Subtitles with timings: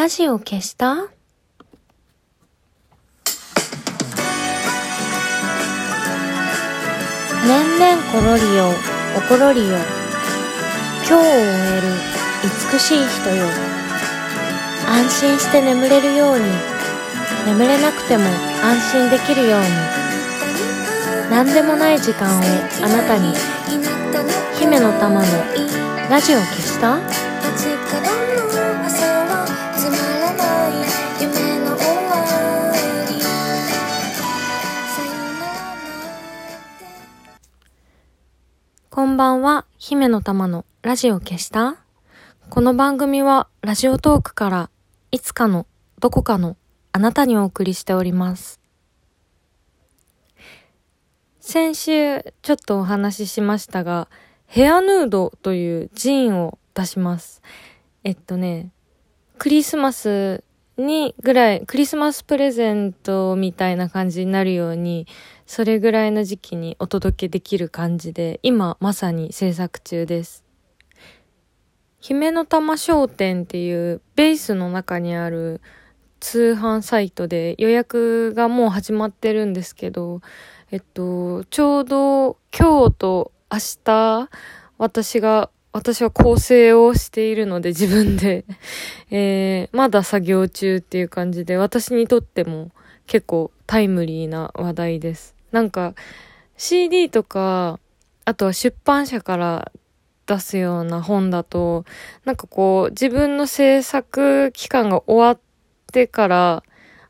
[0.00, 0.94] ラジオ消した？
[0.94, 8.70] 年々ころりよ、
[9.18, 9.66] おころりよ。
[9.76, 11.88] 今日を終える
[12.72, 13.44] 美しい人よ。
[14.88, 16.46] 安心して眠れるように、
[17.44, 18.24] 眠れなくても
[18.64, 19.66] 安心できるように。
[21.30, 22.42] 何でもない時間を
[22.82, 23.34] あなたに。
[24.58, 25.26] 姫の玉の
[26.08, 26.98] ラジオ消した？
[39.10, 41.78] んばんは、姫の玉のラジオ消した？
[42.48, 44.70] この番組はラジオトークから
[45.10, 45.66] いつかの
[45.98, 46.56] どこかの
[46.92, 48.60] あなたにお送りしております。
[51.40, 54.06] 先週ちょっとお話ししましたが、
[54.46, 57.42] ヘアヌードというジーンを出します。
[58.04, 58.70] えっとね、
[59.38, 60.44] クリスマス
[60.76, 65.08] にぐらい、クリスマスプレゼントみたいな感じになるように、
[65.50, 70.44] それぐらいの時期にお届けできる感じで、今まさに制作中です。
[71.98, 75.60] 姫の玉商店っていうベースの中にある
[76.20, 80.20] 通販サイトで予約がもう始まってるんですけど、
[80.70, 84.28] えっと、ちょうど今日と明日、
[84.78, 88.44] 私が、私は構成をしているので自分で、
[89.10, 92.70] えー、まだ作業中っていう感じで、私にとっても
[93.08, 95.39] 結構タイムリーな話題です。
[95.52, 95.94] なんか、
[96.56, 97.78] CD とか、
[98.24, 99.72] あとは出版社から
[100.26, 101.84] 出すような本だと、
[102.24, 105.40] なんかこう、自分の制作期間が終わっ
[105.92, 106.62] てから、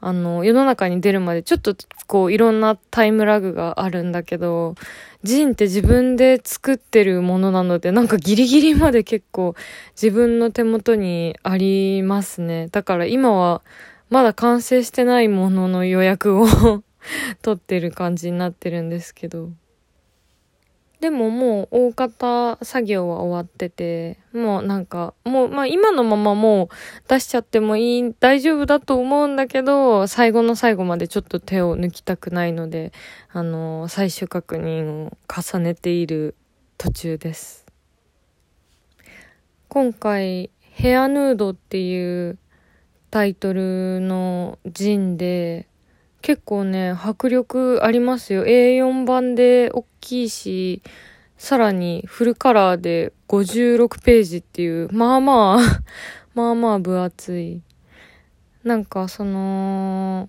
[0.00, 1.74] あの、世の中に出るまでちょっと
[2.06, 4.74] こう、いろんなタイムラグがあるんだけど、
[5.22, 9.54] ジンって自分で作ってるものなので、なんかギリギリまで結構
[10.00, 12.68] 自分の手元にありますね。
[12.68, 13.62] だから今は
[14.10, 16.46] まだ完成してないものの予約を
[17.42, 19.50] 取ってる感じになってるんですけど。
[21.00, 26.68] でももう大方作業は終わってて、もうなんか、もうまあ今のままもう
[27.06, 32.92] 出しちゃってもいい、大丈夫だと思うんだけど、最後の最後までちょっと手を抜きたくないので、
[33.30, 36.34] あの、最終確認を重ねている
[36.78, 37.66] 途中です。
[39.68, 42.38] 今回、ヘアヌードっていう
[43.10, 45.68] タイトルのジンで、
[46.22, 48.44] 結構ね、迫力ありますよ。
[48.44, 50.82] A4 版で大きいし、
[51.38, 55.82] さらにフルカラーで56ページっていう、まあまあ、
[56.34, 57.62] まあまあ分厚い。
[58.64, 60.28] なんかその、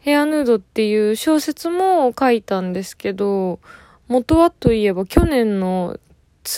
[0.00, 3.60] ヘアヌードっていう小説も書いたんですけど、
[4.08, 5.98] 元はといえば去年の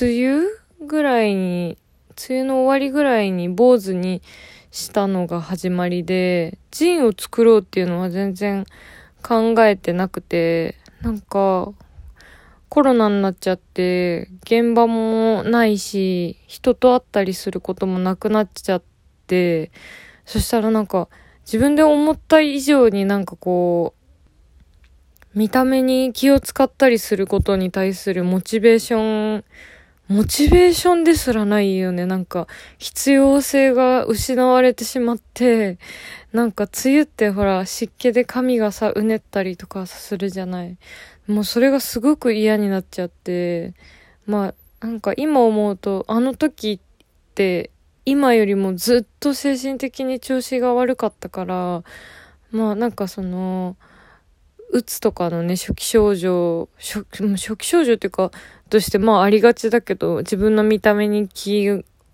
[0.00, 0.46] 梅雨
[0.86, 1.76] ぐらいに、
[2.28, 4.22] 梅雨の終わりぐらいに坊主に
[4.72, 8.64] したのが始まりで、ジンを作ろうっていうのは全然
[9.22, 11.72] 考えてなくて、なんか、
[12.70, 18.82] コロナになっちゃって、現場もないし、人と会ったりすることもなくなっちゃっ
[19.26, 19.70] て、
[20.24, 21.10] そしたらなんか、
[21.44, 23.92] 自分で思った以上になんかこ
[25.34, 29.44] う、見た目に気を使ったりすることに対するモチベーション、
[30.08, 32.06] モチベーションですらないよね。
[32.06, 32.48] なんか、
[32.78, 35.78] 必要性が失われてしまって、
[36.32, 40.76] なんか、梅雨ってほら、湿気で髪がさ、うねったりとかするじゃない。
[41.26, 43.74] もうそれがすごく嫌になっちゃって、
[44.26, 47.04] まあ、なんか今思うと、あの時っ
[47.34, 47.70] て、
[48.04, 51.84] 今よりもずっと精神的に調子が悪かったから、
[52.50, 53.76] まあなんかその、
[54.72, 58.30] うつとかのね、初期症状、初初期症状っていうか、
[58.70, 61.68] としてまあありがちだけど、自分の見た目に気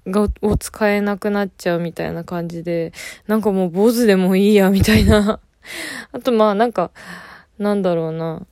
[0.08, 2.92] が、を使えなくなっちゃうみたいな感じで、
[3.28, 5.38] なんかもう坊主でもいいや、みたいな。
[6.10, 6.90] あとまあなんか、
[7.58, 8.44] なんだろうな。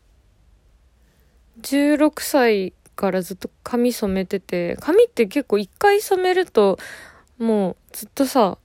[1.63, 6.79] 16歳からずっと髪染めてて、髪って結構一回染めると、
[7.39, 8.59] もうずっとさ、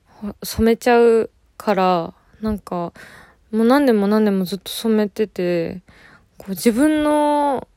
[0.44, 2.94] 染めちゃうから、なんか、
[3.52, 5.82] もう何年も何年もずっと染めてて、
[6.38, 7.68] こう自分の、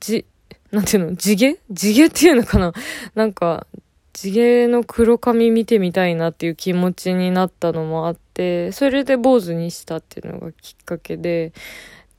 [0.00, 0.24] じ、
[0.70, 1.16] なんていうの？
[1.16, 1.58] 地毛？
[1.70, 2.72] 地毛っていうのかな？
[3.14, 3.66] なんか、
[4.12, 11.52] 地毛の黒髪見てみたいなっていう気持ちになったのもあって、それで坊主にしたっていうのがきっかけで、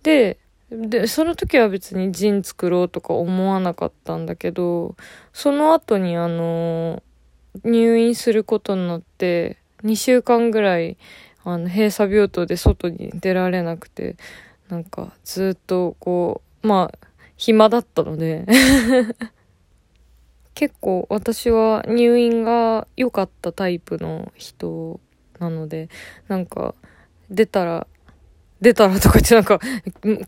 [0.04, 0.38] で、
[0.72, 4.96] で、その時は別にジン作ろうとか思わなかったんだけど、
[5.34, 7.04] その後にあの、
[7.64, 10.98] 入院することになって、2週間ぐらい、
[11.44, 14.16] あの、閉鎖病棟で外に出られなくて、
[14.70, 17.08] なんか、ずっとこう、まあ、
[17.38, 18.46] 暇だったので、
[20.54, 25.00] 結構私は入院が良かったタイプの人
[25.40, 25.88] なので、
[26.28, 26.76] なんか
[27.32, 27.88] 出たら、
[28.60, 29.60] 出たらとか言ってなんか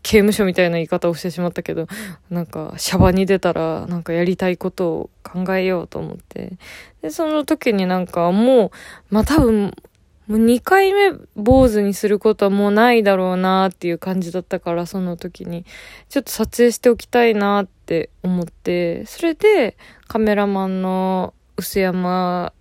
[0.00, 1.86] 務所みたいな言い方をしてしまったけど、
[2.30, 6.54] なんかシャバに出たらなんかやりたいことを考えようと思って。
[7.02, 8.70] で、その時になんかもう、
[9.10, 9.74] まあ多分
[10.32, 15.66] もう2回目坊主にすることはもうないだろうなっていう感じだったから、その時に。
[16.08, 19.76] ちょっと撮影しておきたいなって思って、それで
[20.08, 22.54] カメラマンの薄山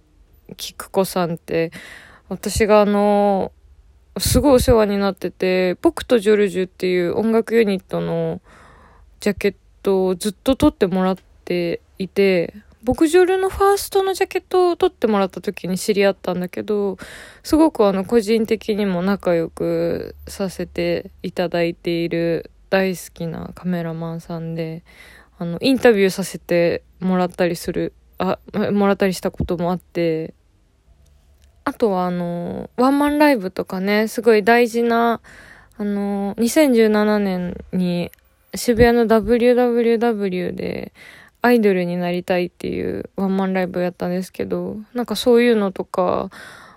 [0.57, 1.71] 菊子さんって、
[2.27, 3.53] 私があの、
[4.17, 8.41] すごいお世話になってて、僕とジョルジュっていう音楽ユニットの
[9.21, 12.53] ジャケットをずっと撮ってもらっていて、
[12.83, 16.97] 僕ジョルのファーストのジャケットを撮ってもらった時に知り合ったんだけど、
[17.43, 24.83] すごくあの個人的にも仲良くさせていただいている大好きなカメラマンさんで、
[25.37, 28.39] あの、インタビューさせてもらったりする、あ、
[28.71, 30.33] もらったりしたこともあって、
[31.63, 35.21] あとはあの、ワンマンライブとかね、すごい大事な、
[35.77, 38.11] あの、2017年に
[38.55, 40.93] 渋谷の WWW で、
[41.41, 46.29] アイドルになりたいっていうワンマンライブやったんですけど、なんかそういうのとか、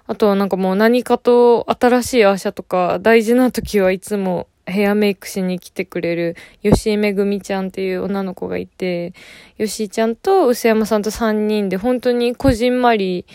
[0.07, 9.13] あとはなんかもう何かと新しいアーシャとか、大事な時はいつもヘアメイクしに来てくれる吉井めぐみちゃんっていう女の子がいて、
[9.59, 13.27] 吉井ちゃんと薄山さんと3人で本当にこじんまり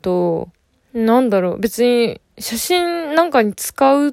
[0.00, 0.48] と、
[0.92, 4.12] なんだろう、別に写真なんかに使うっ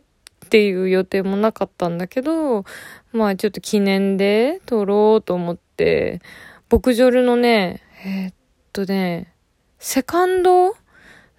[0.49, 2.65] ていう予定もなかったんだけど、
[3.11, 6.21] まあちょっと記念で撮ろうと思って、
[6.69, 8.33] 僕ジョルのね、えー、っ
[8.73, 9.33] とね、
[9.79, 10.75] セカンド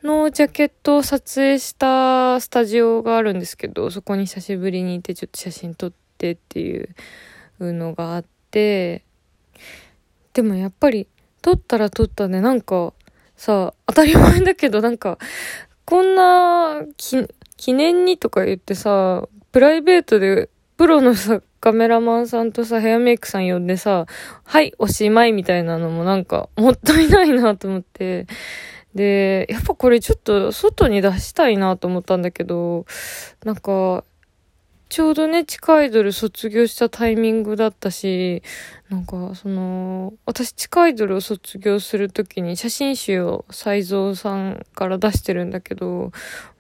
[0.03, 6.89] のジャケットを撮影したスタジオがあるんですけど、そこに久しぶりに行ってちょっと写真撮ってっていう
[7.61, 9.05] のがあって、
[10.33, 11.07] でもやっぱり
[11.43, 12.93] 撮ったら撮ったね、なんか
[13.37, 15.19] さ、当たり前だけどなんか、
[15.85, 24.07] こんな記念にとか言ってさ、プライベートでプロのさ、カメラマンさんとさ、ヘアメイクさん呼んでさ、
[24.45, 28.27] はい、おしまいみたいなのもなんか、もったいないなと思って。
[28.95, 32.87] で、やっぱこれちょっと外に出したいなと思ったんだけど、
[33.45, 34.05] なんか、
[34.91, 38.43] ちょうどね、地下アイドル卒業したタイミングだったし、
[38.89, 46.11] なんか、その、私地下アイドルを卒業するときに写真集を斎蔵さんから出してるんだけど、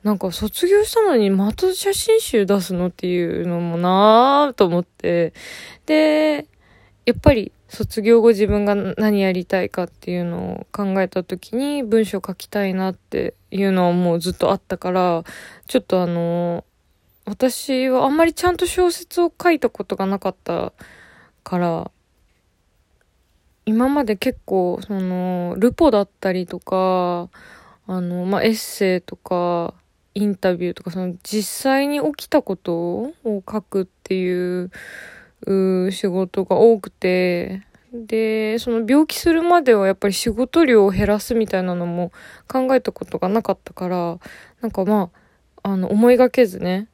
[0.05, 5.35] なんか卒業したのにまた写真集出すのっていうのもなぁと思って、
[5.87, 6.47] で、
[7.06, 15.25] やっぱり卒業後自分が何やりたいかっていうのを考えた時に文章書きたいなっていうのはもうずっとあったから、
[15.67, 16.65] ちょっとあの、
[17.25, 20.72] 私はあんまりちゃんと小説を書いたことがなかった
[21.44, 21.90] から、
[23.67, 27.28] 今まで結構、その、ルポだったりとか、
[27.87, 29.75] あの、まあ、エッセイとか、
[30.14, 34.70] インタビューとか、その、実際に起きたことを書くっていう
[35.46, 37.62] う仕事が多くて、
[37.93, 42.12] で、その病気するまではやっぱり仕事量を減らすみたいなのも
[42.46, 44.19] 考えたことがなかったから、
[44.61, 45.11] なんかま
[45.62, 46.88] あ、あの、思いがけずね、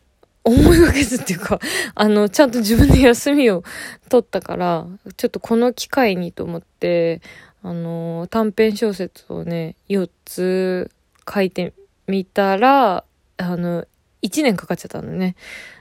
[0.46, 1.58] 思いがけずっていうか、
[1.96, 3.64] あの、ちゃんと自分で休みを
[4.08, 7.20] 取ったから、ちょっとこの機会にと思って、
[7.64, 10.90] あの、短編小説をね、4つ
[11.28, 11.72] 書いて
[12.06, 13.02] みたら、
[13.38, 13.86] あの、
[14.22, 15.34] 1年かかっちゃったのね。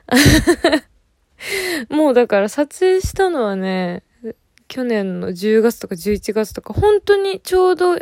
[1.90, 4.02] もうだから撮影したのはね、
[4.68, 7.94] 去年の10月とか11月とか、本当にちょうど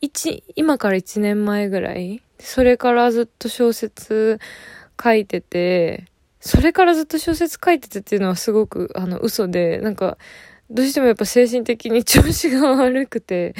[0.00, 4.40] 1、今から1年前ぐらいそれからずっと小説
[5.02, 6.06] 書いてて、
[6.40, 10.18] それからずっと小説書いててっていうのはすごく、あの、嘘で、なんか、
[10.70, 13.54] どうしてもやっぱ精神的に調子が悪くて、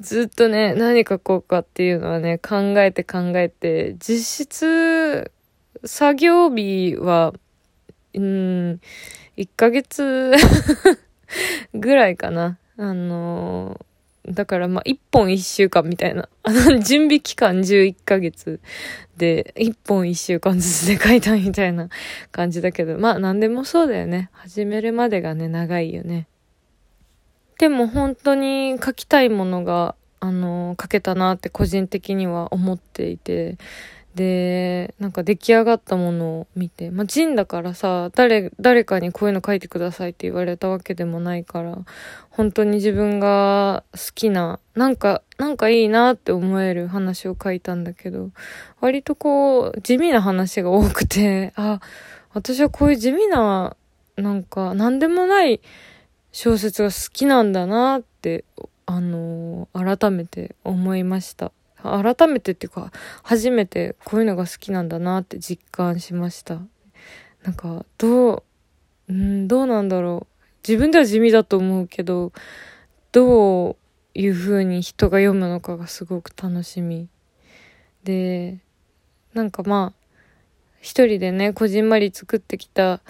[0.00, 5.32] ずっとね、何書こうかっていうのはね、考えて考えて、実質、
[5.84, 7.34] 作業日は、
[8.14, 8.80] うん、
[9.36, 10.32] 1ヶ月
[11.74, 12.58] ぐらいかな。
[12.76, 13.91] あのー
[14.28, 16.28] だからまあ、一本一週間みたいな。
[16.44, 18.60] あの、準備期間11ヶ月
[19.16, 21.88] で、一本一週間ずつで書いたみたいな
[22.30, 24.30] 感じだけど、まあ、なんでもそうだよね。
[24.32, 26.28] 始めるまでがね、長いよね。
[27.58, 33.58] でも本当に書きたいものが、あの、書けたなって個人的には思っていて、
[34.14, 41.78] で、なんか出来上がったものを見て、まあ、ジンだからさ、誰、誰かにこういうの書いてくださいって言われたわけでもないから、
[42.30, 48.30] 本当に自分が好きな、なんか、なんかいいなって思える話を書いたんだけど、
[48.80, 51.80] 割とこう、地味な話が多くて、あ、
[52.34, 53.76] 私はこういう地味な、
[54.16, 55.62] なんか、なんでもない
[56.32, 58.44] 小説が好きなんだなって、
[58.84, 61.52] あのー、改めて思いました。
[61.82, 66.58] 改めてっていうか、初めてこういうのが好きなんだなって実感しました。
[67.42, 68.42] なんか、どう、
[69.08, 70.46] うん、どうなんだろう。
[70.66, 72.32] 自分では地味だと思うけど、
[73.10, 73.76] どう
[74.14, 77.08] いう風に人が読むのかがすごく楽しみ。
[78.04, 78.58] で、
[79.34, 80.02] なんかまあ、
[80.80, 83.00] 一人でね、こじんまり作ってきた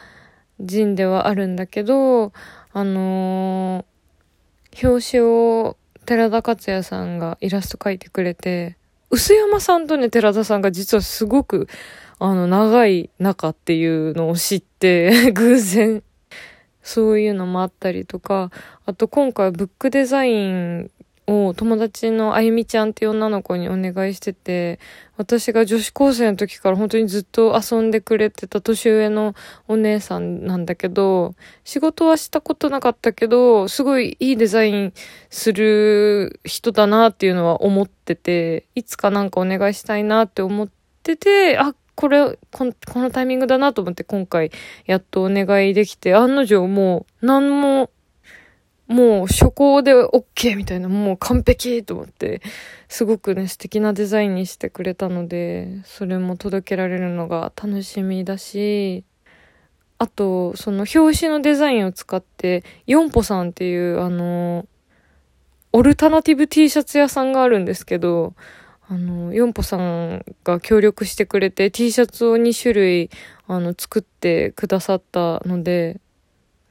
[0.60, 2.32] 人ではあるんだけど、
[2.72, 5.76] あのー、表紙を
[6.12, 8.76] 寺田克也さんがイラスト描いてくれて、
[9.08, 11.68] 薄山さんとね、寺田さんが実はすごく、
[12.18, 16.02] あの、長い仲っていうのを知って、 偶然、
[16.82, 18.50] そういうのもあったりとか、
[18.84, 20.90] あと今回ブックデザイン
[21.32, 24.78] を友達のあゆみちゃんっていう女の子にお願いしてて、
[25.16, 29.34] 私が女子高生の時から本当にずっと遊んでくれてた年上の
[29.68, 31.34] お姉さんなんだけど、
[31.64, 34.92] 仕事はしたことなかったけど、すごいいいデザイン
[35.30, 40.68] する人だなっていうのは思ってて、いつかなんかお願いしたいなって思っ
[41.02, 44.50] てて、あ、これこの、このタイミングだなと思って今回
[44.86, 47.90] やっとお願いできて、案の定もう何も
[48.88, 52.42] もう初行で OK みたいな、もう完璧と思って、
[52.88, 59.04] すごくね、素敵なデザインにしてくれたので、それも届けられるのが楽しみだし、
[59.98, 64.66] あと、その表紙のデザインを使って、ヨンポさんっていう、あの、
[65.72, 68.34] オルタナティブ T シャツ屋さんがあるんですけど、
[68.88, 73.10] あの、ヨンポさんが協力してくれて T シャツを2種類、
[73.46, 76.00] あの、作ってくださったので、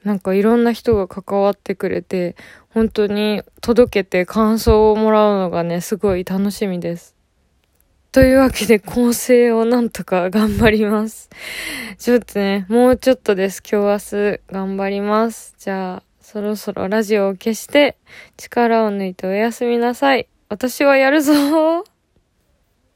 [0.04, 2.36] なんかいろんな人が関わってくれて、
[2.70, 7.14] 本当に届けて感想をもらうのがね、すごい楽しみです。
[8.12, 11.30] というわけで構成をなんとか 頑張ります。
[11.98, 13.62] ちょっとね、もうちょっとです。
[13.62, 15.54] 今日明日頑張ります。
[15.58, 17.96] じゃあ、そろそろラジオを消して
[18.36, 20.28] 力を抜いておやすみなさい。
[20.48, 21.91] 私はやるぞ